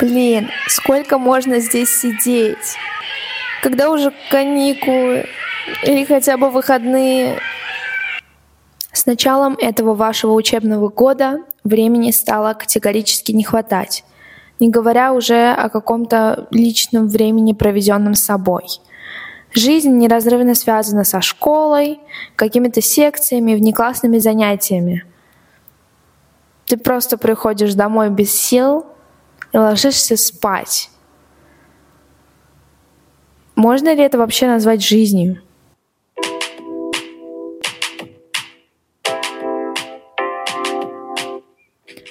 Блин, 0.00 0.48
сколько 0.68 1.18
можно 1.18 1.58
здесь 1.58 1.90
сидеть? 1.90 2.76
Когда 3.62 3.90
уже 3.90 4.12
каникулы 4.30 5.26
или 5.82 6.04
хотя 6.04 6.36
бы 6.36 6.50
выходные? 6.50 7.40
С 8.92 9.06
началом 9.06 9.56
этого 9.60 9.94
вашего 9.94 10.32
учебного 10.32 10.88
года 10.88 11.40
времени 11.64 12.12
стало 12.12 12.54
категорически 12.54 13.32
не 13.32 13.42
хватать, 13.42 14.04
не 14.60 14.70
говоря 14.70 15.12
уже 15.12 15.50
о 15.50 15.68
каком-то 15.68 16.46
личном 16.52 17.08
времени, 17.08 17.52
проведенном 17.52 18.14
с 18.14 18.22
собой. 18.22 18.66
Жизнь 19.52 19.96
неразрывно 19.96 20.54
связана 20.54 21.02
со 21.02 21.20
школой, 21.20 21.98
какими-то 22.36 22.80
секциями, 22.80 23.56
внеклассными 23.56 24.18
занятиями. 24.18 25.04
Ты 26.66 26.76
просто 26.76 27.18
приходишь 27.18 27.74
домой 27.74 28.10
без 28.10 28.32
сил, 28.32 28.86
и 29.52 29.58
ложишься 29.58 30.16
спать. 30.16 30.90
Можно 33.54 33.94
ли 33.94 34.02
это 34.02 34.18
вообще 34.18 34.46
назвать 34.46 34.82
жизнью? 34.82 35.42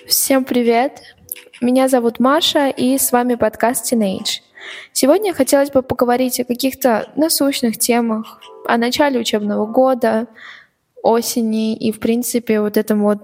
Всем 0.06 0.44
привет! 0.44 1.02
Меня 1.62 1.88
зовут 1.88 2.20
Маша, 2.20 2.68
и 2.70 2.98
с 2.98 3.12
вами 3.12 3.36
подкаст 3.36 3.92
Teenage. 3.92 4.42
Сегодня 4.92 5.34
хотелось 5.34 5.72
бы 5.72 5.82
поговорить 5.82 6.40
о 6.40 6.44
каких-то 6.44 7.10
насущных 7.16 7.78
темах, 7.78 8.42
о 8.66 8.78
начале 8.78 9.20
учебного 9.20 9.66
года, 9.66 10.28
осени 11.02 11.76
и, 11.76 11.92
в 11.92 12.00
принципе, 12.00 12.60
вот 12.60 12.76
этом 12.76 13.04
вот 13.04 13.20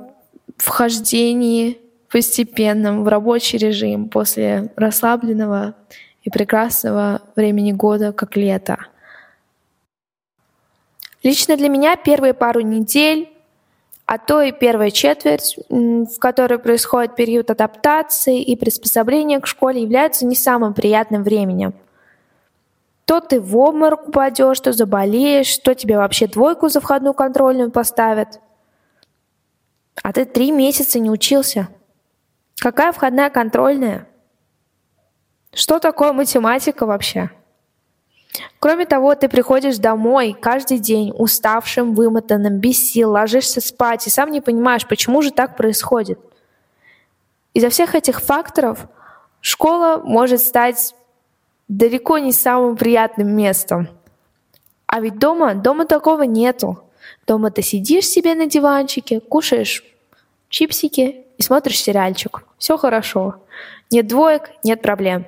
вхождении 0.58 1.83
постепенным 2.14 3.04
в 3.04 3.08
рабочий 3.08 3.58
режим 3.58 4.08
после 4.08 4.72
расслабленного 4.76 5.74
и 6.22 6.30
прекрасного 6.30 7.24
времени 7.36 7.72
года, 7.72 8.14
как 8.14 8.38
лето. 8.38 8.78
Лично 11.24 11.58
для 11.58 11.70
меня 11.70 11.96
первые 11.96 12.36
пару 12.36 12.62
недель, 12.62 13.34
а 14.06 14.20
то 14.20 14.44
и 14.44 14.52
первая 14.52 14.92
четверть, 14.92 15.58
в 15.70 16.20
которой 16.20 16.60
происходит 16.60 17.16
период 17.16 17.50
адаптации 17.50 18.44
и 18.44 18.56
приспособления 18.56 19.40
к 19.40 19.48
школе, 19.48 19.82
являются 19.82 20.28
не 20.28 20.36
самым 20.36 20.76
приятным 20.76 21.24
временем. 21.24 21.74
То 23.06 23.22
ты 23.22 23.42
в 23.42 23.58
обморок 23.58 24.10
упадешь, 24.10 24.60
то 24.60 24.72
заболеешь, 24.72 25.58
то 25.58 25.74
тебе 25.74 25.98
вообще 25.98 26.28
двойку 26.28 26.70
за 26.70 26.80
входную 26.80 27.16
контрольную 27.16 27.72
поставят. 27.72 28.40
А 30.04 30.14
ты 30.14 30.26
три 30.26 30.52
месяца 30.52 31.00
не 31.00 31.10
учился– 31.10 31.70
Какая 32.64 32.94
входная 32.94 33.30
контрольная? 33.30 34.08
Что 35.54 35.80
такое 35.80 36.14
математика 36.14 36.86
вообще? 36.86 37.30
Кроме 38.60 38.86
того, 38.86 39.16
ты 39.16 39.28
приходишь 39.28 39.80
домой 39.80 40.32
каждый 40.32 40.80
день 40.80 41.12
уставшим, 41.14 41.94
вымотанным, 41.94 42.60
без 42.60 42.80
сил, 42.80 43.12
ложишься 43.12 43.60
спать 43.60 44.08
и 44.08 44.10
сам 44.10 44.32
не 44.32 44.40
понимаешь, 44.40 44.88
почему 44.88 45.22
же 45.22 45.32
так 45.32 45.58
происходит. 45.58 46.22
Из-за 47.54 47.68
всех 47.68 47.96
этих 47.96 48.22
факторов 48.22 48.88
школа 49.42 50.02
может 50.02 50.40
стать 50.40 50.96
далеко 51.68 52.18
не 52.18 52.32
самым 52.32 52.78
приятным 52.78 53.28
местом. 53.36 53.90
А 54.86 55.02
ведь 55.02 55.20
дома, 55.20 55.54
дома 55.54 55.86
такого 55.86 56.22
нету. 56.22 56.82
Дома 57.28 57.52
ты 57.52 57.62
сидишь 57.62 58.08
себе 58.08 58.36
на 58.36 58.46
диванчике, 58.46 59.20
кушаешь 59.20 59.84
чипсики 60.48 61.23
смотришь 61.44 61.82
сериальчик. 61.82 62.44
Все 62.58 62.78
хорошо. 62.78 63.42
Нет 63.92 64.08
двоек, 64.08 64.50
нет 64.64 64.82
проблем. 64.82 65.26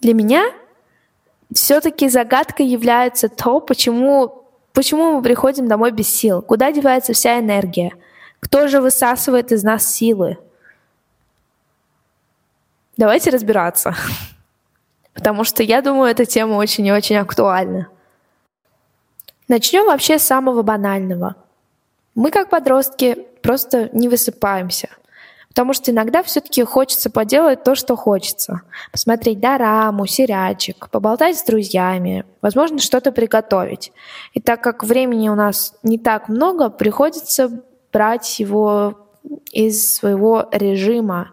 Для 0.00 0.14
меня 0.14 0.52
все-таки 1.54 2.08
загадкой 2.08 2.66
является 2.66 3.28
то, 3.28 3.60
почему, 3.60 4.44
почему 4.72 5.12
мы 5.12 5.22
приходим 5.22 5.68
домой 5.68 5.92
без 5.92 6.08
сил, 6.08 6.42
куда 6.42 6.72
девается 6.72 7.12
вся 7.12 7.38
энергия, 7.38 7.92
кто 8.40 8.68
же 8.68 8.80
высасывает 8.80 9.52
из 9.52 9.62
нас 9.62 9.86
силы. 9.86 10.38
Давайте 12.96 13.30
разбираться, 13.30 13.94
потому 15.14 15.44
что 15.44 15.62
я 15.62 15.82
думаю, 15.82 16.10
эта 16.10 16.24
тема 16.24 16.54
очень 16.54 16.86
и 16.86 16.92
очень 16.92 17.16
актуальна. 17.16 17.88
Начнем 19.48 19.86
вообще 19.86 20.18
с 20.18 20.26
самого 20.26 20.62
банального. 20.62 21.36
Мы, 22.14 22.30
как 22.30 22.50
подростки, 22.50 23.26
просто 23.42 23.90
не 23.92 24.08
высыпаемся. 24.08 24.88
Потому 25.48 25.74
что 25.74 25.90
иногда 25.90 26.22
все-таки 26.22 26.62
хочется 26.62 27.10
поделать 27.10 27.62
то, 27.62 27.74
что 27.74 27.94
хочется. 27.94 28.62
Посмотреть 28.90 29.38
дораму, 29.38 30.06
сериальчик, 30.06 30.88
поболтать 30.88 31.36
с 31.36 31.44
друзьями, 31.44 32.24
возможно, 32.40 32.78
что-то 32.78 33.12
приготовить. 33.12 33.92
И 34.32 34.40
так 34.40 34.62
как 34.62 34.82
времени 34.82 35.28
у 35.28 35.34
нас 35.34 35.74
не 35.82 35.98
так 35.98 36.30
много, 36.30 36.70
приходится 36.70 37.62
брать 37.92 38.38
его 38.38 39.06
из 39.50 39.94
своего 39.94 40.48
режима 40.52 41.32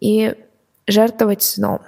и 0.00 0.36
жертвовать 0.86 1.42
сном. 1.42 1.80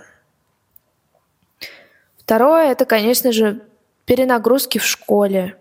Второе— 2.18 2.70
это, 2.72 2.84
конечно 2.84 3.32
же, 3.32 3.60
перенагрузки 4.06 4.78
в 4.78 4.84
школе. 4.84 5.56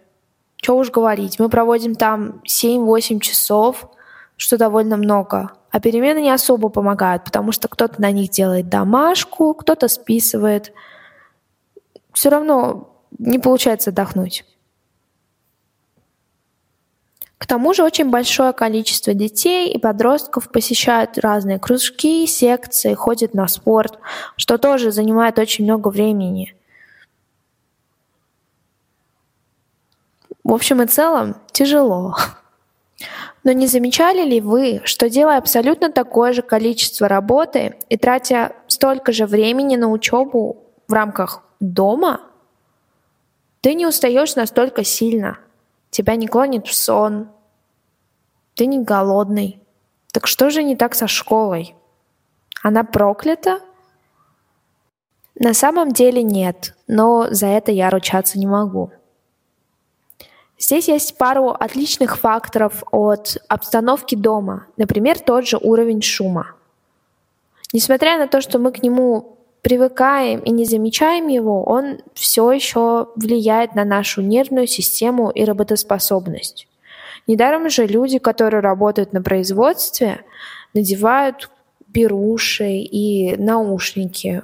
Что 0.64 0.78
уж 0.78 0.92
говорить, 0.92 1.40
мы 1.40 1.50
проводим 1.50 1.94
там 1.94 2.42
7-8 2.48 3.20
часов, 3.20 3.90
что 4.38 4.58
довольно 4.58 4.96
много. 4.96 5.52
А 5.72 5.82
перемены 5.82 6.22
не 6.22 6.32
особо 6.32 6.70
помогают, 6.70 7.26
потому 7.26 7.52
что 7.52 7.68
кто-то 7.68 8.02
на 8.02 8.12
них 8.12 8.30
делает 8.30 8.70
домашку, 8.70 9.56
кто-то 9.56 9.90
списывает. 9.90 10.72
Все 12.14 12.30
равно 12.30 12.96
не 13.20 13.40
получается 13.40 13.90
отдохнуть. 13.90 14.46
К 17.38 17.46
тому 17.46 17.74
же 17.74 17.84
очень 17.84 18.10
большое 18.10 18.54
количество 18.54 19.14
детей 19.14 19.70
и 19.70 19.78
подростков 19.78 20.50
посещают 20.50 21.18
разные 21.18 21.60
кружки, 21.60 22.26
секции, 22.26 22.94
ходят 22.94 23.34
на 23.34 23.50
спорт, 23.50 24.00
что 24.38 24.58
тоже 24.58 24.94
занимает 24.94 25.38
очень 25.40 25.66
много 25.66 25.90
времени– 25.90 26.56
В 30.44 30.54
общем 30.54 30.82
и 30.82 30.88
целом, 30.88 31.38
тяжело. 31.52 32.16
Но 33.44 33.52
не 33.52 33.68
замечали 33.68 34.24
ли 34.24 34.42
вы, 34.42 34.82
что 34.86 35.10
делая 35.10 35.38
абсолютно 35.38 35.92
такое 35.92 36.34
же 36.34 36.42
количество 36.42 37.08
работы 37.08 37.78
и 37.90 37.98
тратя 37.98 38.56
столько 38.68 39.12
же 39.12 39.26
времени 39.26 39.76
на 39.76 39.90
учебу 39.90 40.64
в 40.88 40.94
рамках 40.94 41.44
дома, 41.60 42.22
ты 43.62 43.74
не 43.74 43.86
устаешь 43.86 44.36
настолько 44.36 44.84
сильно, 44.84 45.40
тебя 45.90 46.16
не 46.16 46.28
клонит 46.28 46.68
в 46.68 46.74
сон, 46.74 47.30
ты 48.56 48.66
не 48.66 48.80
голодный. 48.80 49.62
Так 50.12 50.28
что 50.28 50.50
же 50.50 50.64
не 50.64 50.76
так 50.76 50.96
со 50.96 51.08
школой? 51.08 51.76
Она 52.62 52.84
проклята? 52.84 53.60
На 55.36 55.54
самом 55.54 55.92
деле 55.92 56.22
нет, 56.22 56.76
но 56.88 57.28
за 57.32 57.48
это 57.48 57.72
я 57.72 57.90
ручаться 57.90 58.38
не 58.38 58.46
могу. 58.46 58.92
Здесь 60.58 60.88
есть 60.88 61.18
пару 61.18 61.50
отличных 61.50 62.18
факторов 62.18 62.84
от 62.92 63.38
обстановки 63.48 64.16
дома, 64.16 64.68
например, 64.78 65.20
тот 65.20 65.48
же 65.48 65.58
уровень 65.58 66.02
шума. 66.02 66.56
Несмотря 67.74 68.18
на 68.18 68.28
то, 68.28 68.40
что 68.40 68.60
мы 68.60 68.72
к 68.72 68.84
нему 68.84 69.38
привыкаем 69.62 70.42
и 70.42 70.52
не 70.52 70.66
замечаем 70.66 71.28
его, 71.28 71.64
он 71.64 72.00
все 72.14 72.52
еще 72.52 73.08
влияет 73.16 73.76
на 73.76 73.84
нашу 73.84 74.22
нервную 74.22 74.68
систему 74.68 75.32
и 75.32 75.44
работоспособность. 75.44 76.68
Недаром 77.28 77.70
же 77.70 77.88
люди, 77.88 78.20
которые 78.20 78.62
работают 78.62 79.14
на 79.14 79.22
производстве, 79.22 80.24
надевают 80.74 81.50
беруши 81.88 82.72
и 82.72 83.36
наушники, 83.38 84.44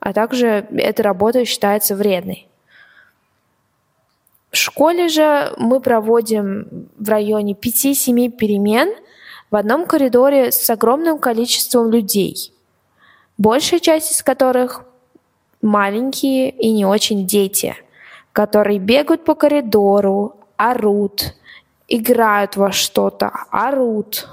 а 0.00 0.12
также 0.12 0.66
эта 0.72 1.02
работа 1.02 1.44
считается 1.44 1.94
вредной. 1.94 2.48
В 4.56 4.58
школе 4.58 5.08
же 5.08 5.52
мы 5.58 5.80
проводим 5.80 6.88
в 6.96 7.06
районе 7.10 7.52
5-7 7.52 8.30
перемен 8.30 8.88
в 9.50 9.56
одном 9.56 9.84
коридоре 9.84 10.50
с 10.50 10.70
огромным 10.70 11.18
количеством 11.18 11.90
людей, 11.90 12.54
большая 13.36 13.80
часть 13.80 14.12
из 14.12 14.22
которых 14.22 14.86
маленькие 15.60 16.48
и 16.48 16.72
не 16.72 16.86
очень 16.86 17.26
дети, 17.26 17.76
которые 18.32 18.78
бегают 18.78 19.26
по 19.26 19.34
коридору, 19.34 20.36
орут, 20.56 21.34
играют 21.86 22.56
во 22.56 22.72
что-то, 22.72 23.32
орут. 23.50 24.26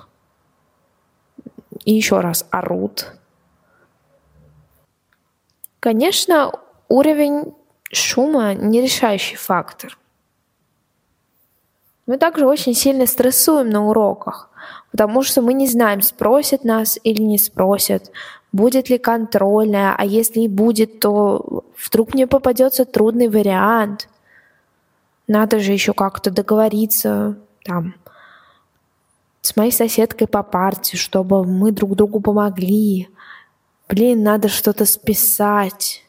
И 1.83 1.93
еще 1.93 2.21
раз 2.21 2.45
орут. 2.49 3.11
Конечно, 5.81 6.53
уровень 6.87 7.53
шума 7.91 8.53
не 8.53 8.81
решающий 8.81 9.35
фактор. 9.35 9.97
Мы 12.05 12.17
также 12.17 12.45
очень 12.45 12.73
сильно 12.73 13.07
стрессуем 13.07 13.69
на 13.69 13.87
уроках, 13.87 14.49
потому 14.91 15.23
что 15.23 15.41
мы 15.41 15.53
не 15.53 15.67
знаем, 15.67 16.01
спросят 16.01 16.65
нас 16.65 16.99
или 17.03 17.21
не 17.21 17.37
спросят, 17.37 18.11
будет 18.51 18.89
ли 18.89 18.97
контрольная, 18.97 19.95
а 19.97 20.05
если 20.05 20.41
и 20.41 20.47
будет, 20.47 20.99
то 20.99 21.63
вдруг 21.77 22.13
мне 22.13 22.27
попадется 22.27 22.85
трудный 22.85 23.29
вариант. 23.29 24.09
Надо 25.27 25.59
же 25.59 25.71
еще 25.71 25.93
как-то 25.93 26.29
договориться 26.29 27.37
там 27.63 27.95
с 29.41 29.55
моей 29.55 29.71
соседкой 29.71 30.27
по 30.27 30.43
парте, 30.43 30.97
чтобы 30.97 31.45
мы 31.45 31.71
друг 31.71 31.95
другу 31.95 32.19
помогли. 32.19 33.09
Блин, 33.89 34.23
надо 34.23 34.49
что-то 34.49 34.85
списать. 34.85 36.03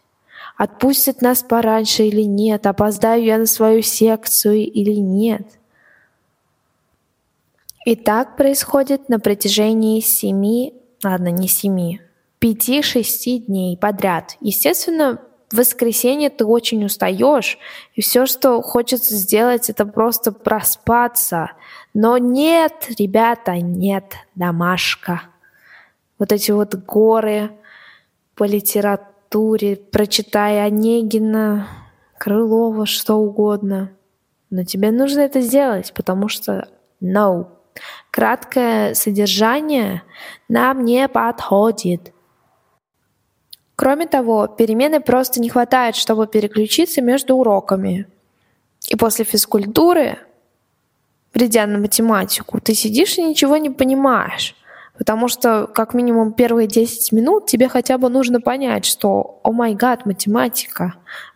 Отпустят 0.57 1.21
нас 1.21 1.43
пораньше 1.43 2.05
или 2.05 2.23
нет? 2.23 2.67
Опоздаю 2.67 3.25
я 3.25 3.39
на 3.39 3.47
свою 3.47 3.83
секцию 3.83 4.71
или 4.71 4.95
нет? 4.95 5.47
И 7.85 7.97
так 7.97 8.37
происходит 8.37 9.09
на 9.09 9.21
протяжении 9.21 10.01
семи, 10.01 10.75
ладно, 11.03 11.29
не 11.29 11.49
семи, 11.49 12.01
пяти-шести 12.39 13.41
дней 13.41 13.77
подряд. 13.77 14.37
Естественно, 14.41 15.21
в 15.51 15.59
воскресенье 15.59 16.31
ты 16.31 16.47
очень 16.47 16.85
устаешь, 16.85 17.59
и 17.95 18.01
все, 18.01 18.27
что 18.27 18.61
хочется 18.63 19.15
сделать, 19.15 19.69
это 19.69 19.85
просто 19.85 20.33
проспаться. 20.33 21.53
Но 21.93 22.17
нет, 22.17 22.87
ребята, 22.99 23.59
нет, 23.59 24.15
домашка. 24.35 25.23
Вот 26.19 26.33
эти 26.33 26.51
вот 26.53 26.75
горы 26.75 27.51
по 28.35 28.45
литературе, 28.45 29.77
прочитая 29.77 30.65
Онегина, 30.65 31.69
Крылова, 32.19 32.87
что 32.87 33.17
угодно. 33.17 33.91
Но 34.49 34.65
тебе 34.65 34.91
нужно 34.91 35.21
это 35.21 35.41
сделать, 35.41 35.93
потому 35.95 36.29
что 36.29 36.69
no. 37.03 37.54
Краткое 38.11 38.95
содержание 38.95 40.03
нам 40.49 40.85
не 40.85 41.09
подходит. 41.09 42.13
Кроме 43.77 44.07
того, 44.07 44.47
перемены 44.47 45.01
просто 45.01 45.41
не 45.41 45.49
хватает, 45.49 45.97
чтобы 45.97 46.27
переключиться 46.27 47.03
между 47.03 47.37
уроками. 47.37 48.07
И 48.87 48.97
после 48.97 49.25
физкультуры, 49.25 50.19
придя 51.33 51.67
на 51.67 51.79
математику, 51.79 52.61
ты 52.61 52.75
сидишь 52.75 53.19
и 53.19 53.25
ничего 53.25 53.57
не 53.57 53.71
понимаешь. 53.71 54.55
Потому 54.97 55.27
что 55.27 55.67
как 55.67 55.93
минимум 55.93 56.33
первые 56.33 56.69
10 56.69 57.11
минут 57.11 57.47
тебе 57.47 57.69
хотя 57.69 57.99
бы 57.99 58.09
нужно 58.09 58.41
понять, 58.41 58.85
что 58.85 59.41
«О 59.43 59.51
май 59.51 59.75
гад, 59.75 60.07
математика!» 60.07 60.95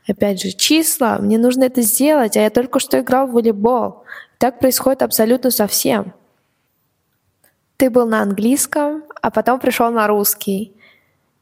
Опять 0.09 0.41
же, 0.41 0.53
числа, 0.53 1.19
мне 1.19 1.39
нужно 1.39 1.65
это 1.65 1.83
сделать, 1.83 2.37
а 2.37 2.41
я 2.41 2.51
только 2.51 2.79
что 2.79 3.01
играл 3.01 3.27
в 3.27 3.33
волейбол. 3.33 4.05
Так 4.39 4.61
происходит 4.61 5.03
абсолютно 5.03 5.51
со 5.51 5.67
всем. 5.67 6.15
Ты 7.79 7.91
был 7.91 8.09
на 8.09 8.23
английском, 8.23 9.05
а 9.23 9.31
потом 9.31 9.61
пришел 9.61 9.91
на 9.93 10.09
русский. 10.09 10.75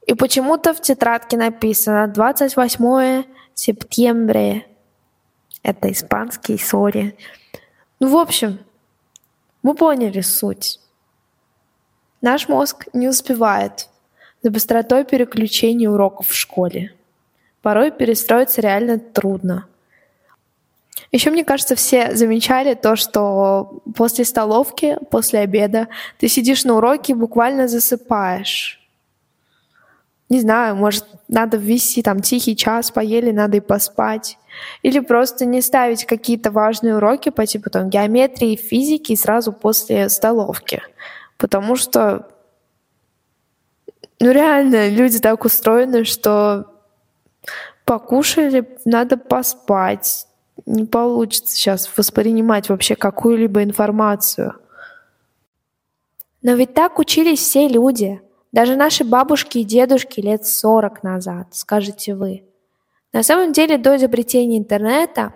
И 0.07 0.13
почему-то 0.13 0.75
в 0.75 0.83
тетрадке 0.83 1.39
написано 1.39 2.07
28 2.09 3.25
сентября. 3.55 4.63
Это 5.63 5.91
испанский, 5.91 6.59
сори. 6.59 7.17
Ну, 8.01 8.11
в 8.11 8.17
общем, 8.19 8.59
мы 9.63 9.75
поняли 9.75 10.21
суть. 10.21 10.79
Наш 12.21 12.49
мозг 12.49 12.87
не 12.93 13.09
успевает 13.09 13.89
за 14.43 14.51
быстротой 14.51 15.07
переключения 15.07 15.89
уроков 15.89 16.29
в 16.29 16.35
школе. 16.35 16.95
Порой 17.63 17.91
перестроиться 17.91 18.61
реально 18.61 18.99
трудно. 18.99 19.69
Еще, 21.13 21.31
мне 21.31 21.45
кажется, 21.45 21.75
все 21.75 22.15
замечали 22.15 22.75
то, 22.75 22.97
что 22.97 23.83
после 23.95 24.25
столовки, 24.25 24.97
после 25.11 25.41
обеда 25.41 25.89
ты 26.19 26.29
сидишь 26.29 26.65
на 26.65 26.75
уроке 26.77 27.13
и 27.13 27.17
буквально 27.17 27.69
засыпаешь 27.69 28.87
не 30.29 30.41
знаю, 30.41 30.75
может, 30.75 31.05
надо 31.29 31.57
ввести 31.57 32.03
там 32.03 32.21
тихий 32.21 32.57
час, 32.57 32.91
поели, 32.91 33.31
надо 33.31 33.59
и 33.59 33.61
поспать. 33.61 34.39
Или 34.83 34.99
просто 34.99 35.45
не 35.45 35.61
ставить 35.61 36.05
какие-то 36.05 36.51
важные 36.51 36.97
уроки 36.97 37.29
по 37.29 37.47
типу 37.47 37.71
там 37.71 37.91
геометрии, 37.91 38.57
физики 38.57 39.15
сразу 39.15 39.53
после 39.53 40.09
столовки. 40.09 40.83
Потому 41.37 41.77
что, 41.77 42.29
ну 44.19 44.33
реально, 44.33 44.89
люди 44.89 45.21
так 45.21 45.45
устроены, 45.45 46.05
что 46.05 46.73
покушали, 47.85 48.67
надо 48.85 49.17
поспать. 49.17 50.26
Не 50.65 50.85
получится 50.85 51.55
сейчас 51.55 51.91
воспринимать 51.97 52.69
вообще 52.69 52.97
какую-либо 52.97 53.63
информацию. 53.63 54.55
Но 56.43 56.55
ведь 56.55 56.75
так 56.75 56.99
учились 56.99 57.41
все 57.41 57.69
люди– 57.69 58.21
даже 58.57 58.75
наши 58.75 59.05
бабушки 59.05 59.59
и 59.59 59.65
дедушки 59.65 60.19
лет 60.21 60.47
40 60.47 61.03
назад, 61.03 61.49
скажете 61.55 62.15
вы. 62.15 62.43
На 63.13 63.23
самом 63.23 63.53
деле 63.53 63.77
до 63.77 63.97
изобретения 63.97 64.57
интернета 64.57 65.35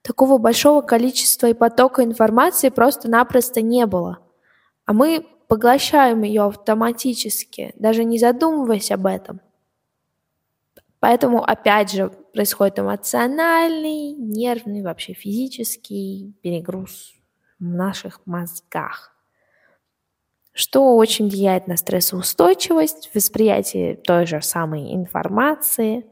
такого 0.00 0.38
большого 0.38 0.80
количества 0.80 1.48
и 1.48 1.52
потока 1.52 2.02
информации 2.02 2.70
просто-напросто 2.70 3.60
не 3.60 3.84
было. 3.84 4.20
А 4.86 4.94
мы 4.94 5.26
поглощаем 5.46 6.22
ее 6.22 6.44
автоматически, 6.44 7.74
даже 7.76 8.02
не 8.02 8.18
задумываясь 8.18 8.90
об 8.90 9.04
этом. 9.04 9.42
Поэтому, 11.00 11.44
опять 11.44 11.92
же, 11.92 12.12
происходит 12.34 12.78
эмоциональный, 12.78 14.12
нервный, 14.12 14.82
вообще 14.82 15.14
физический 15.14 16.34
перегруз 16.42 17.14
в 17.58 17.64
наших 17.64 18.20
мозгах 18.26 19.14
что 20.54 20.96
очень 20.96 21.28
влияет 21.28 21.66
на 21.66 21.76
стрессоустойчивость, 21.76 23.10
восприятие 23.12 23.96
той 23.96 24.24
же 24.24 24.40
самой 24.40 24.94
информации 24.94 26.06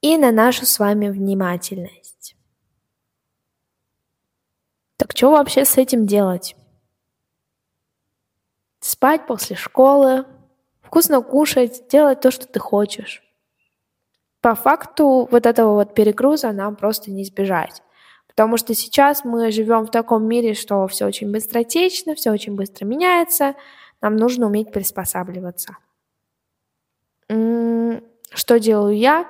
и 0.00 0.16
на 0.16 0.30
нашу 0.30 0.64
с 0.64 0.78
вами 0.78 1.08
внимательность. 1.08 2.36
Так 4.96 5.10
что 5.16 5.32
вообще 5.32 5.64
с 5.64 5.76
этим 5.76 6.06
делать? 6.06 6.54
Спать 8.78 9.26
после 9.26 9.56
школы, 9.56 10.24
вкусно 10.80 11.20
кушать, 11.20 11.88
делать 11.88 12.20
то, 12.20 12.30
что 12.30 12.46
ты 12.46 12.60
хочешь. 12.60 13.23
По 14.44 14.54
факту 14.54 15.26
вот 15.30 15.46
этого 15.46 15.72
вот 15.72 15.94
перегруза 15.94 16.52
нам 16.52 16.76
просто 16.76 17.10
не 17.10 17.22
избежать. 17.22 17.82
Потому 18.28 18.58
что 18.58 18.74
сейчас 18.74 19.24
мы 19.24 19.50
живем 19.50 19.86
в 19.86 19.90
таком 19.90 20.28
мире, 20.28 20.52
что 20.52 20.86
все 20.86 21.06
очень 21.06 21.32
быстротечно, 21.32 22.14
все 22.14 22.30
очень 22.30 22.54
быстро 22.54 22.84
меняется, 22.84 23.54
нам 24.02 24.16
нужно 24.16 24.48
уметь 24.48 24.70
приспосабливаться. 24.70 25.78
Что 27.26 28.58
делаю 28.58 28.94
я? 28.94 29.26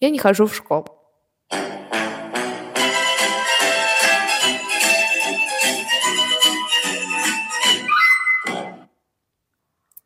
Я 0.00 0.08
не 0.08 0.18
хожу 0.18 0.46
в 0.46 0.54
школу. 0.54 0.86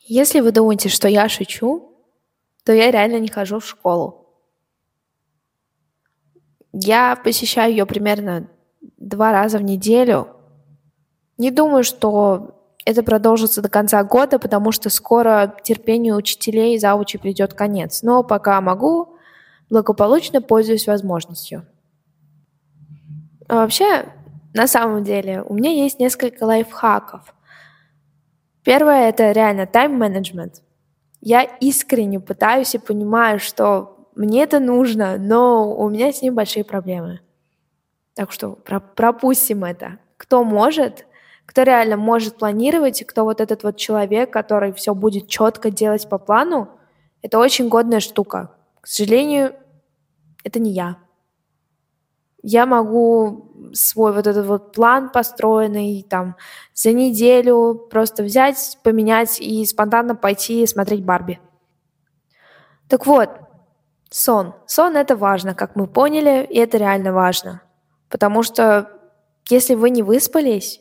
Если 0.00 0.40
вы 0.40 0.50
думаете, 0.50 0.88
что 0.88 1.06
я 1.06 1.28
шучу, 1.28 1.94
то 2.64 2.72
я 2.72 2.90
реально 2.90 3.20
не 3.20 3.28
хожу 3.28 3.60
в 3.60 3.64
школу. 3.64 4.19
Я 6.72 7.16
посещаю 7.16 7.72
ее 7.72 7.86
примерно 7.86 8.48
два 8.98 9.32
раза 9.32 9.58
в 9.58 9.62
неделю. 9.62 10.28
Не 11.38 11.50
думаю, 11.50 11.84
что 11.84 12.56
это 12.84 13.02
продолжится 13.02 13.62
до 13.62 13.68
конца 13.68 14.02
года, 14.04 14.38
потому 14.38 14.72
что 14.72 14.88
скоро 14.90 15.54
терпению 15.62 16.16
учителей 16.16 16.74
и 16.74 16.78
заучи 16.78 17.18
придет 17.18 17.54
конец. 17.54 18.02
Но 18.02 18.22
пока 18.22 18.60
могу, 18.60 19.16
благополучно 19.68 20.40
пользуюсь 20.40 20.86
возможностью. 20.86 21.66
А 23.48 23.56
вообще, 23.56 24.06
на 24.54 24.66
самом 24.66 25.02
деле, 25.02 25.42
у 25.42 25.54
меня 25.54 25.70
есть 25.70 25.98
несколько 25.98 26.44
лайфхаков. 26.44 27.34
Первое— 28.64 29.08
это 29.10 29.32
реально 29.32 29.66
тайм-менеджмент. 29.66 30.62
Я 31.20 31.42
искренне 31.42 32.20
пытаюсь 32.20 32.74
и 32.74 32.78
понимаю, 32.78 33.38
что 33.38 33.99
мне 34.20 34.42
это 34.42 34.60
нужно, 34.60 35.16
но 35.16 35.74
у 35.74 35.88
меня 35.88 36.12
с 36.12 36.20
ним 36.20 36.34
большие 36.34 36.62
проблемы. 36.62 37.20
Так 38.12 38.32
что 38.32 38.50
пропустим 38.50 39.64
это. 39.64 39.98
Кто 40.18 40.44
может, 40.44 41.06
кто 41.46 41.62
реально 41.62 41.96
может 41.96 42.36
планировать, 42.36 43.02
кто 43.06 43.24
вот 43.24 43.40
этот 43.40 43.62
вот 43.62 43.78
человек, 43.78 44.30
который 44.30 44.74
все 44.74 44.94
будет 44.94 45.26
четко 45.26 45.70
делать 45.70 46.06
по 46.06 46.18
плану, 46.18 46.68
это 47.22 47.38
очень 47.38 47.70
годная 47.70 48.00
штука. 48.00 48.54
К 48.82 48.88
сожалению, 48.88 49.54
это 50.44 50.60
не 50.60 50.72
я. 50.72 50.98
Я 52.42 52.66
могу 52.66 53.72
свой 53.72 54.12
вот 54.12 54.26
этот 54.26 54.44
вот 54.44 54.72
план 54.72 55.08
построенный 55.08 56.04
там 56.06 56.36
за 56.74 56.92
неделю 56.92 57.88
просто 57.90 58.22
взять, 58.22 58.76
поменять 58.82 59.40
и 59.40 59.64
спонтанно 59.64 60.14
пойти 60.14 60.66
смотреть 60.66 61.06
Барби. 61.06 61.40
Так 62.86 63.06
вот, 63.06 63.30
Сон. 64.10 64.54
Сон 64.66 64.96
это 64.96 65.16
важно, 65.16 65.54
как 65.54 65.76
мы 65.76 65.86
поняли, 65.86 66.44
и 66.44 66.58
это 66.58 66.76
реально 66.76 67.12
важно. 67.12 67.62
Потому 68.08 68.42
что 68.42 68.90
если 69.48 69.74
вы 69.74 69.90
не 69.90 70.02
выспались, 70.02 70.80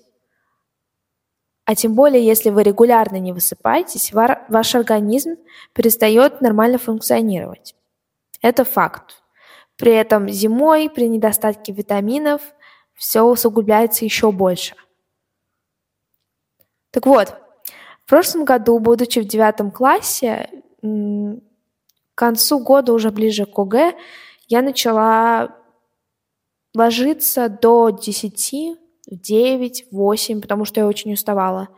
а 1.65 1.75
тем 1.75 1.93
более, 1.93 2.25
если 2.25 2.49
вы 2.49 2.63
регулярно 2.63 3.17
не 3.17 3.31
высыпаетесь, 3.31 4.11
ваш 4.13 4.75
организм 4.75 5.35
перестает 5.73 6.41
нормально 6.41 6.79
функционировать. 6.79 7.75
Это 8.41 8.65
факт. 8.65 9.21
При 9.77 9.93
этом 9.93 10.27
зимой, 10.27 10.89
при 10.89 11.07
недостатке 11.07 11.71
витаминов, 11.71 12.41
все 12.95 13.21
усугубляется 13.21 14.03
еще 14.03 14.31
больше. 14.31 14.75
Так 16.89 17.05
вот, 17.05 17.35
в 18.03 18.09
прошлом 18.09 18.45
году, 18.45 18.79
будучи 18.79 19.19
в 19.19 19.27
девятом 19.27 19.69
классе, 19.69 20.49
концу 22.19 22.59
года, 22.59 22.91
уже 22.93 23.11
ближе 23.11 23.45
к 23.45 23.57
ОГЭ, 23.57 23.95
я 24.49 24.61
начала 24.61 25.55
ложиться 26.75 27.47
до 27.47 27.89
10, 27.89 28.77
в 29.07 29.15
9, 29.15 29.85
в 29.91 29.95
8, 29.95 30.41
потому 30.41 30.65
что 30.65 30.81
я 30.81 30.87
очень 30.87 31.13
уставала, 31.13 31.69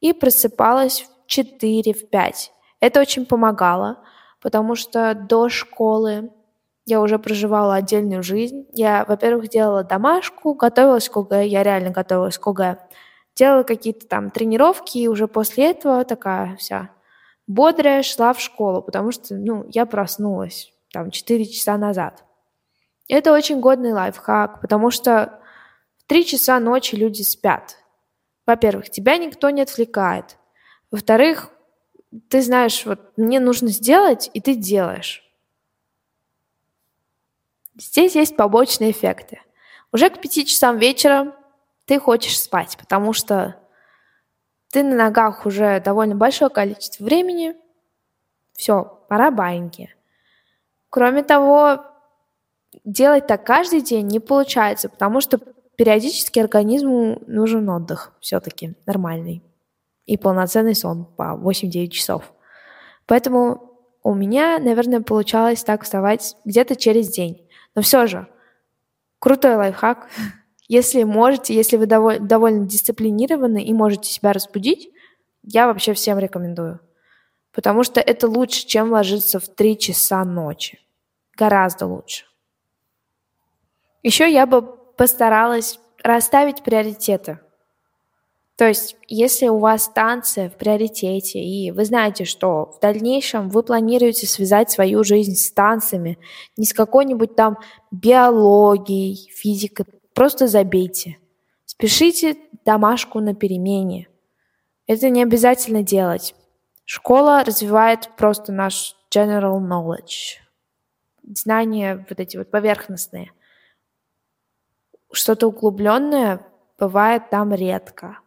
и 0.00 0.12
просыпалась 0.12 1.02
в 1.02 1.26
4, 1.26 1.92
в 1.92 2.08
5. 2.08 2.52
Это 2.80 3.00
очень 3.00 3.26
помогало, 3.26 3.98
потому 4.40 4.74
что 4.74 5.14
до 5.14 5.50
школы 5.50 6.30
я 6.86 7.02
уже 7.02 7.18
проживала 7.18 7.74
отдельную 7.74 8.22
жизнь. 8.22 8.66
Я, 8.72 9.04
во-первых, 9.06 9.48
делала 9.48 9.84
домашку, 9.84 10.54
готовилась 10.54 11.10
к 11.10 11.16
ОГЭ, 11.16 11.46
я 11.46 11.62
реально 11.62 11.90
готовилась 11.90 12.38
к 12.38 12.46
ОГЭ. 12.46 12.78
Делала 13.36 13.64
какие-то 13.64 14.08
там 14.08 14.30
тренировки, 14.30 14.98
и 14.98 15.08
уже 15.08 15.28
после 15.28 15.70
этого 15.70 16.04
такая 16.04 16.56
вся 16.56 16.90
бодрая 17.50 18.04
шла 18.04 18.32
в 18.32 18.40
школу, 18.40 18.80
потому 18.80 19.10
что, 19.10 19.34
ну, 19.34 19.66
я 19.68 19.84
проснулась 19.84 20.72
там 20.92 21.10
4 21.10 21.46
часа 21.46 21.76
назад. 21.76 22.24
Это 23.08 23.32
очень 23.32 23.60
годный 23.60 23.92
лайфхак, 23.92 24.60
потому 24.60 24.92
что 24.92 25.40
в 25.98 26.04
3 26.04 26.26
часа 26.26 26.60
ночи 26.60 26.94
люди 26.94 27.22
спят. 27.22 27.76
Во-первых, 28.46 28.90
тебя 28.90 29.16
никто 29.16 29.50
не 29.50 29.62
отвлекает. 29.62 30.36
Во-вторых, 30.92 31.50
ты 32.28 32.40
знаешь, 32.40 32.86
вот 32.86 33.00
мне 33.16 33.40
нужно 33.40 33.68
сделать, 33.68 34.30
и 34.32 34.40
ты 34.40 34.54
делаешь. 34.54 35.24
Здесь 37.76 38.14
есть 38.14 38.36
побочные 38.36 38.92
эффекты. 38.92 39.40
Уже 39.92 40.08
к 40.08 40.20
5 40.20 40.46
часам 40.46 40.78
вечера 40.78 41.34
ты 41.84 41.98
хочешь 41.98 42.40
спать, 42.40 42.76
потому 42.78 43.12
что 43.12 43.59
ты 44.70 44.82
на 44.82 44.94
ногах 44.94 45.46
уже 45.46 45.80
довольно 45.80 46.14
большое 46.14 46.50
количество 46.50 47.04
времени. 47.04 47.56
Все, 48.52 48.98
пора 49.08 49.30
баиньки. 49.30 49.94
Кроме 50.90 51.22
того, 51.22 51.84
делать 52.84 53.26
так 53.26 53.44
каждый 53.44 53.80
день 53.80 54.06
не 54.06 54.20
получается, 54.20 54.88
потому 54.88 55.20
что 55.20 55.38
периодически 55.76 56.38
организму 56.38 57.20
нужен 57.26 57.68
отдых 57.68 58.12
все-таки 58.20 58.74
нормальный 58.86 59.42
и 60.06 60.16
полноценный 60.16 60.74
сон 60.74 61.04
по 61.04 61.38
8-9 61.42 61.88
часов. 61.88 62.32
Поэтому 63.06 63.70
у 64.02 64.14
меня, 64.14 64.58
наверное, 64.58 65.00
получалось 65.00 65.62
так 65.64 65.84
вставать 65.84 66.36
где-то 66.44 66.76
через 66.76 67.08
день. 67.08 67.48
Но 67.74 67.82
все 67.82 68.06
же, 68.06 68.26
крутой 69.18 69.56
лайфхак. 69.56 70.08
Если 70.70 71.02
можете, 71.02 71.52
если 71.52 71.76
вы 71.76 71.86
довольно, 71.86 72.24
довольно 72.24 72.64
дисциплинированы 72.64 73.64
и 73.64 73.72
можете 73.72 74.08
себя 74.08 74.32
разбудить, 74.32 74.88
я 75.42 75.66
вообще 75.66 75.94
всем 75.94 76.16
рекомендую. 76.20 76.78
Потому 77.52 77.82
что 77.82 78.00
это 78.00 78.28
лучше, 78.28 78.68
чем 78.68 78.92
ложиться 78.92 79.40
в 79.40 79.48
3 79.48 79.76
часа 79.76 80.24
ночи. 80.24 80.78
Гораздо 81.36 81.86
лучше. 81.86 82.26
Еще 84.04 84.32
я 84.32 84.46
бы 84.46 84.62
постаралась 84.62 85.80
расставить 86.04 86.62
приоритеты. 86.62 87.40
То 88.54 88.68
есть, 88.68 88.94
если 89.08 89.48
у 89.48 89.58
вас 89.58 89.86
станция 89.86 90.50
в 90.50 90.56
приоритете, 90.56 91.42
и 91.42 91.72
вы 91.72 91.84
знаете, 91.84 92.24
что 92.24 92.66
в 92.76 92.78
дальнейшем 92.78 93.48
вы 93.48 93.64
планируете 93.64 94.28
связать 94.28 94.70
свою 94.70 95.02
жизнь 95.02 95.34
с 95.34 95.50
танцами, 95.50 96.16
не 96.56 96.64
с 96.64 96.72
какой-нибудь 96.72 97.34
там 97.34 97.58
биологией, 97.90 99.32
физикой, 99.34 99.86
просто 100.20 100.48
забейте. 100.48 101.16
Спешите 101.64 102.36
домашку 102.66 103.20
на 103.20 103.34
перемене. 103.34 104.06
Это 104.86 105.08
не 105.08 105.22
обязательно 105.22 105.82
делать. 105.82 106.34
Школа 106.84 107.42
развивает 107.42 108.10
просто 108.18 108.52
наш 108.52 108.96
general 109.10 109.58
knowledge. 109.60 110.42
Знания 111.22 112.04
вот 112.06 112.20
эти 112.20 112.36
вот 112.36 112.50
поверхностные 112.50 113.32
что-то 115.10 115.46
углубленное 115.46 116.46
бывает 116.78 117.30
там 117.30 117.54
редко. 117.54 118.18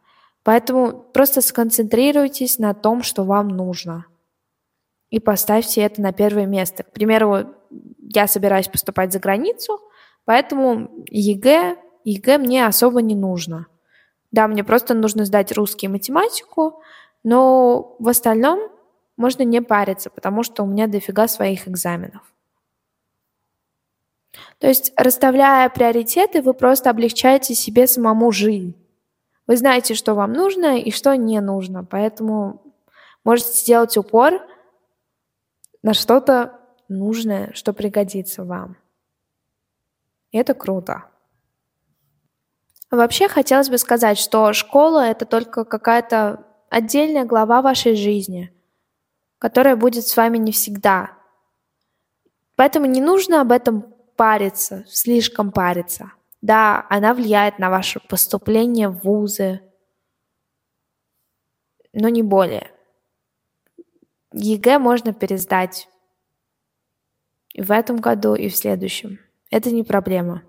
Поэтому 0.42 0.94
просто 0.94 1.42
сконцентрируйтесь 1.42 2.58
на 2.58 2.74
том, 2.74 3.04
что 3.04 3.24
вам 3.24 3.50
нужно. 3.50 4.08
И 5.12 5.20
поставьте 5.20 5.82
это 5.82 6.02
на 6.02 6.12
первое 6.12 6.48
место. 6.48 6.82
К 6.82 6.92
примеру, 6.92 7.54
я 8.00 8.26
собираюсь 8.26 8.68
поступать 8.68 9.14
за 9.14 9.20
границу, 9.20 9.80
поэтому 10.26 10.90
ЕГЭ, 11.12 11.83
ЕГЭ 12.04 12.38
мне 12.38 12.66
особо 12.66 13.02
не 13.02 13.16
нужно. 13.16 13.68
Да, 14.32 14.48
мне 14.48 14.64
просто 14.64 14.94
нужно 14.94 15.26
сдать 15.26 15.52
русский 15.52 15.86
и 15.86 15.90
математику, 15.90 16.82
но 17.24 17.96
в 18.00 18.08
остальном 18.10 18.72
можно 19.16 19.44
не 19.44 19.62
париться, 19.62 20.10
потому 20.10 20.44
что 20.44 20.64
у 20.64 20.66
меня 20.66 20.88
дофига 20.88 21.28
своих 21.28 21.68
экзаменов. 21.68 22.22
То 24.58 24.68
есть, 24.68 24.92
расставляя 24.96 25.70
приоритеты, 25.70 26.42
вы 26.42 26.54
просто 26.54 26.90
облегчаете 26.90 27.54
себе 27.54 27.86
самому 27.86 28.32
жизнь. 28.32 28.76
Вы 29.46 29.58
знаете, 29.58 29.94
что 29.94 30.16
вам 30.16 30.34
нужно 30.34 30.80
и 30.80 30.90
что 30.90 31.16
не 31.16 31.40
нужно, 31.42 31.84
поэтому 31.84 32.62
можете 33.24 33.52
сделать 33.52 33.98
упор 33.98 34.42
на 35.84 35.94
что-то 35.94 36.60
нужное, 36.88 37.52
что 37.54 37.74
пригодится 37.74 38.44
вам. 38.44 38.78
И 40.32 40.38
это 40.38 40.54
круто. 40.54 41.04
Вообще 42.94 43.28
хотелось 43.28 43.70
бы 43.70 43.80
сказать, 43.80 44.20
что 44.20 44.54
школа— 44.54 45.00
это 45.08 45.26
только 45.26 45.66
какая-то 45.66 46.46
отдельная 46.70 47.26
глава 47.26 47.64
вашей 47.64 47.96
жизни, 47.96 48.54
которая 49.40 49.76
будет 49.76 50.06
с 50.06 50.16
вами 50.16 50.38
не 50.38 50.52
всегда. 50.52 51.18
Поэтому 52.56 52.86
не 52.86 53.02
нужно 53.02 53.42
об 53.42 53.52
этом 53.52 53.82
париться, 54.16 54.86
слишком 54.88 55.52
париться. 55.52 56.12
Да, 56.44 56.86
она 56.88 57.16
влияет 57.16 57.58
на 57.58 57.72
ваше 57.72 58.00
поступление 58.00 58.90
в 58.90 59.00
вузы, 59.00 59.62
но 61.94 62.10
не 62.10 62.22
более. 62.22 62.70
ЕГЭ 64.34 64.78
можно 64.78 65.16
пересдать 65.16 65.90
и 67.54 67.64
в 67.64 67.72
этом 67.72 67.98
году, 67.98 68.36
и 68.36 68.50
в 68.50 68.56
следующем. 68.56 69.18
Это 69.50 69.72
не 69.72 69.82
проблема. 69.82 70.44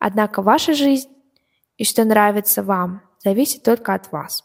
Однако 0.00 0.40
ваша 0.40 0.72
жизнь 0.72 1.10
и 1.76 1.84
что 1.84 2.04
нравится 2.04 2.62
вам 2.62 3.02
зависит 3.22 3.62
только 3.62 3.94
от 3.94 4.10
вас. 4.10 4.44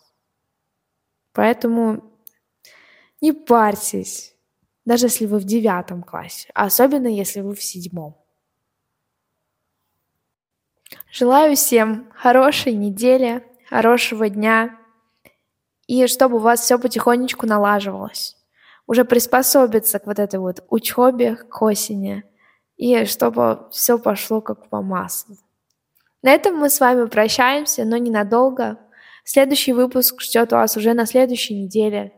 Поэтому 1.32 2.04
не 3.22 3.32
парьтесь, 3.32 4.36
даже 4.84 5.06
если 5.06 5.26
вы 5.26 5.40
в 5.40 5.46
девятом 5.46 6.04
классе, 6.04 6.50
а 6.54 6.66
особенно 6.66 7.08
если 7.08 7.40
вы 7.40 7.56
в 7.56 7.64
седьмом. 7.64 8.22
Желаю 11.10 11.56
всем 11.56 12.12
хорошей 12.14 12.74
недели, 12.74 13.42
хорошего 13.70 14.30
дня, 14.30 14.78
и 15.88 16.06
чтобы 16.08 16.36
у 16.36 16.40
вас 16.40 16.60
все 16.62 16.78
потихонечку 16.78 17.48
налаживалось. 17.48 18.38
Уже 18.88 19.06
приспособиться 19.06 20.00
к 20.00 20.06
вот 20.06 20.20
этой 20.20 20.40
вот 20.40 20.66
учебе, 20.70 21.38
к 21.38 21.62
осени, 21.62 22.24
и 22.76 23.06
чтобы 23.06 23.70
все 23.72 23.98
пошло 23.98 24.42
как 24.42 24.70
по 24.70 24.82
маслу. 24.82 25.38
На 26.26 26.32
этом 26.32 26.56
мы 26.56 26.72
с 26.72 26.80
вами 26.80 27.06
прощаемся, 27.06 27.86
но 27.86 27.98
ненадолго. 27.98 28.80
Следующий 29.24 29.74
выпуск 29.74 30.24
ждет 30.24 30.54
вас 30.54 30.76
уже 30.76 30.96
на 30.96 31.06
следующей 31.06 31.54
неделе. 31.54 32.14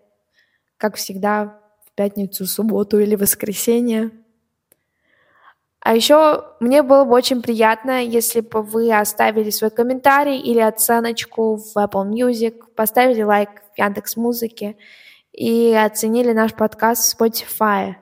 Как 0.77 0.95
всегда, 0.95 1.59
пятницу, 1.93 2.45
субботу 2.45 2.99
или 2.99 3.15
воскресенье. 3.15 4.11
А 5.81 5.93
еще 5.93 6.45
мне 6.61 6.83
было 6.83 7.03
бы 7.03 7.15
очень 7.15 7.41
приятно, 7.41 8.01
если 8.01 8.39
бы 8.39 8.61
вы 8.61 8.97
оставили 8.97 9.49
свой 9.49 9.71
комментарий 9.71 10.39
или 10.39 10.59
оценочку 10.59 11.57
в 11.57 11.75
Apple 11.75 12.09
Music, 12.09 12.63
поставили 12.77 13.23
лайк 13.23 13.49
в 13.73 13.77
Яндекс 13.77 14.15
Музыке 14.15 14.77
и 15.33 15.73
оценили 15.73 16.31
наш 16.31 16.53
подкаст 16.53 17.13
в 17.13 17.21
Spotify. 17.21 17.95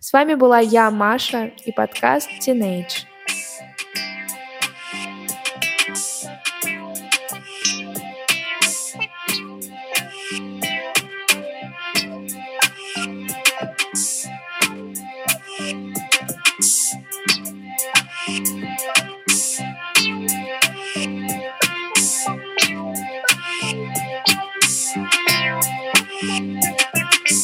С 0.00 0.12
вами 0.12 0.34
была 0.34 0.58
я, 0.58 0.90
Маша, 0.90 1.52
и 1.64 1.70
подкаст 1.70 2.28
Teenage. 2.40 3.13